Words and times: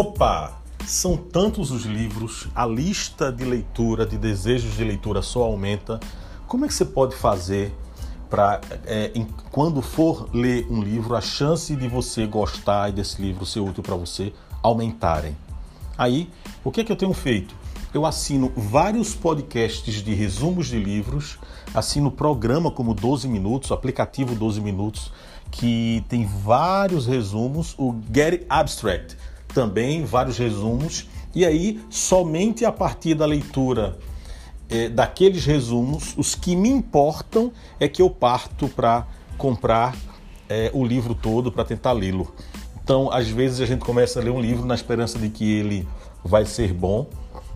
Opa! 0.00 0.62
São 0.86 1.16
tantos 1.16 1.72
os 1.72 1.84
livros, 1.84 2.46
a 2.54 2.64
lista 2.64 3.32
de 3.32 3.44
leitura, 3.44 4.06
de 4.06 4.16
desejos 4.16 4.76
de 4.76 4.84
leitura 4.84 5.22
só 5.22 5.42
aumenta. 5.42 5.98
Como 6.46 6.64
é 6.64 6.68
que 6.68 6.74
você 6.74 6.84
pode 6.84 7.16
fazer 7.16 7.74
para, 8.30 8.60
é, 8.86 9.10
quando 9.50 9.82
for 9.82 10.30
ler 10.32 10.68
um 10.70 10.80
livro, 10.80 11.16
a 11.16 11.20
chance 11.20 11.74
de 11.74 11.88
você 11.88 12.28
gostar 12.28 12.90
e 12.90 12.92
desse 12.92 13.20
livro 13.20 13.44
ser 13.44 13.58
útil 13.58 13.82
para 13.82 13.96
você 13.96 14.32
aumentarem? 14.62 15.36
Aí, 15.98 16.30
o 16.62 16.70
que 16.70 16.82
é 16.82 16.84
que 16.84 16.92
eu 16.92 16.96
tenho 16.96 17.12
feito? 17.12 17.52
Eu 17.92 18.06
assino 18.06 18.52
vários 18.56 19.16
podcasts 19.16 20.00
de 20.00 20.14
resumos 20.14 20.68
de 20.68 20.78
livros, 20.78 21.40
assino 21.74 22.08
programa 22.08 22.70
como 22.70 22.94
12 22.94 23.26
Minutos, 23.26 23.72
aplicativo 23.72 24.36
12 24.36 24.60
Minutos, 24.60 25.10
que 25.50 26.04
tem 26.08 26.24
vários 26.24 27.04
resumos, 27.04 27.74
o 27.76 27.96
Get 28.14 28.46
Abstract 28.48 29.16
também, 29.48 30.04
vários 30.04 30.38
resumos, 30.38 31.08
e 31.34 31.44
aí 31.44 31.80
somente 31.90 32.64
a 32.64 32.72
partir 32.72 33.14
da 33.14 33.26
leitura 33.26 33.98
é, 34.68 34.88
daqueles 34.88 35.44
resumos, 35.44 36.14
os 36.16 36.34
que 36.34 36.54
me 36.54 36.68
importam 36.68 37.52
é 37.80 37.88
que 37.88 38.02
eu 38.02 38.10
parto 38.10 38.68
para 38.68 39.06
comprar 39.36 39.96
é, 40.48 40.70
o 40.74 40.84
livro 40.84 41.14
todo 41.14 41.50
para 41.50 41.64
tentar 41.64 41.92
lê-lo. 41.92 42.32
Então, 42.82 43.10
às 43.12 43.28
vezes 43.28 43.60
a 43.60 43.66
gente 43.66 43.84
começa 43.84 44.20
a 44.20 44.22
ler 44.22 44.30
um 44.30 44.40
livro 44.40 44.66
na 44.66 44.74
esperança 44.74 45.18
de 45.18 45.28
que 45.28 45.58
ele 45.58 45.88
vai 46.24 46.44
ser 46.44 46.72
bom, 46.72 47.06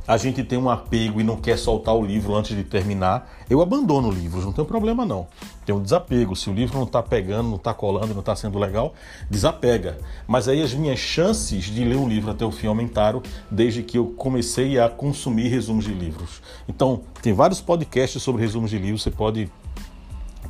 a 0.07 0.17
gente 0.17 0.43
tem 0.43 0.59
um 0.59 0.69
apego 0.69 1.21
e 1.21 1.25
não 1.25 1.37
quer 1.37 1.57
soltar 1.57 1.95
o 1.95 2.05
livro 2.05 2.35
antes 2.35 2.57
de 2.57 2.65
terminar, 2.65 3.31
eu 3.49 3.61
abandono 3.61 4.11
livros, 4.11 4.45
não 4.45 4.53
tem 4.53 4.65
problema 4.65 5.07
não. 5.07 5.27
Tem 5.65 5.75
um 5.75 5.81
desapego. 5.81 6.35
Se 6.35 6.51
o 6.51 6.53
livro 6.53 6.77
não 6.77 6.85
está 6.85 7.01
pegando, 7.03 7.49
não 7.49 7.57
está 7.57 7.73
colando, 7.73 8.13
não 8.13 8.21
está 8.21 8.35
sendo 8.35 8.59
legal, 8.59 8.95
desapega. 9.31 9.99
Mas 10.27 10.49
aí 10.49 10.61
as 10.61 10.75
minhas 10.75 10.99
chances 10.99 11.65
de 11.65 11.85
ler 11.85 11.97
um 11.97 12.09
livro 12.09 12.31
até 12.33 12.45
o 12.45 12.51
fim 12.51 12.67
aumentaram 12.67 13.23
desde 13.51 13.83
que 13.83 13.97
eu 13.97 14.07
comecei 14.07 14.79
a 14.79 14.89
consumir 14.89 15.49
resumos 15.49 15.85
de 15.85 15.93
livros. 15.93 16.43
Então, 16.69 17.03
tem 17.23 17.33
vários 17.33 17.61
podcasts 17.61 18.21
sobre 18.21 18.43
resumos 18.43 18.71
de 18.71 18.79
livros, 18.79 19.03
você 19.03 19.11
pode 19.11 19.49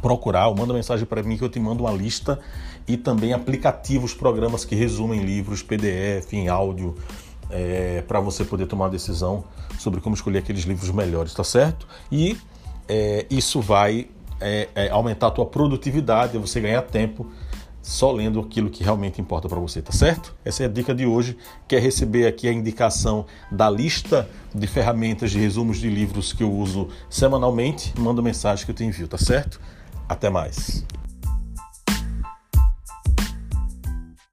procurar, 0.00 0.48
ou 0.48 0.56
manda 0.56 0.72
mensagem 0.72 1.06
para 1.06 1.22
mim 1.22 1.36
que 1.36 1.44
eu 1.44 1.48
te 1.48 1.60
mando 1.60 1.84
uma 1.84 1.92
lista 1.92 2.40
e 2.88 2.96
também 2.96 3.32
aplicativos, 3.32 4.14
programas 4.14 4.64
que 4.64 4.74
resumem 4.74 5.22
livros, 5.22 5.62
PDF, 5.62 6.32
em 6.32 6.48
áudio, 6.48 6.96
é, 7.52 8.02
para 8.08 8.18
você 8.18 8.44
poder 8.44 8.66
tomar 8.66 8.86
uma 8.86 8.90
decisão 8.90 9.44
sobre 9.78 10.00
como 10.00 10.14
escolher 10.14 10.38
aqueles 10.38 10.64
livros 10.64 10.90
melhores, 10.90 11.34
tá 11.34 11.44
certo? 11.44 11.86
E 12.10 12.36
é, 12.88 13.26
isso 13.30 13.60
vai 13.60 14.08
é, 14.40 14.68
é 14.74 14.90
aumentar 14.90 15.28
a 15.28 15.30
tua 15.30 15.46
produtividade, 15.46 16.36
você 16.38 16.60
ganhar 16.60 16.82
tempo 16.82 17.30
só 17.82 18.12
lendo 18.12 18.38
aquilo 18.38 18.70
que 18.70 18.84
realmente 18.84 19.20
importa 19.20 19.48
para 19.48 19.58
você, 19.58 19.82
tá 19.82 19.92
certo? 19.92 20.34
Essa 20.44 20.62
é 20.62 20.66
a 20.66 20.68
dica 20.68 20.94
de 20.94 21.04
hoje. 21.04 21.36
Quer 21.66 21.82
receber 21.82 22.26
aqui 22.28 22.48
a 22.48 22.52
indicação 22.52 23.26
da 23.50 23.68
lista 23.68 24.28
de 24.54 24.66
ferramentas 24.68 25.32
de 25.32 25.38
resumos 25.38 25.78
de 25.78 25.90
livros 25.90 26.32
que 26.32 26.44
eu 26.44 26.52
uso 26.52 26.88
semanalmente? 27.10 27.92
Manda 27.98 28.22
mensagem 28.22 28.64
que 28.64 28.70
eu 28.70 28.74
te 28.74 28.84
envio, 28.84 29.08
tá 29.08 29.18
certo? 29.18 29.60
Até 30.08 30.30
mais. 30.30 30.84